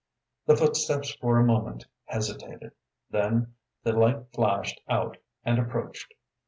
[0.47, 2.71] The footsteps for a moment hesitated.
[3.11, 3.53] Then
[3.83, 6.15] the light flashed out and approached.